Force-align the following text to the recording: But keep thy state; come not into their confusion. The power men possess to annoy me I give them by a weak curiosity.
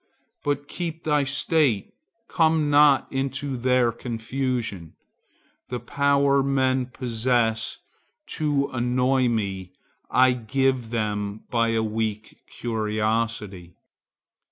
But 0.43 0.67
keep 0.67 1.03
thy 1.03 1.25
state; 1.25 1.93
come 2.27 2.71
not 2.71 3.07
into 3.13 3.55
their 3.55 3.91
confusion. 3.91 4.95
The 5.69 5.79
power 5.79 6.41
men 6.41 6.87
possess 6.87 7.77
to 8.29 8.69
annoy 8.73 9.27
me 9.27 9.73
I 10.09 10.31
give 10.31 10.89
them 10.89 11.43
by 11.51 11.73
a 11.73 11.83
weak 11.83 12.37
curiosity. 12.47 13.75